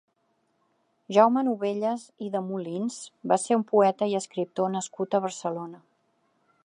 Jaume 1.17 1.43
Novellas 1.47 2.05
i 2.27 2.31
de 2.37 2.41
Molins 2.47 2.97
va 3.33 3.39
ser 3.45 3.59
un 3.59 3.67
poeta 3.75 4.09
i 4.13 4.17
escriptor 4.21 4.75
nascut 4.79 5.19
a 5.19 5.21
Barcelona. 5.27 5.85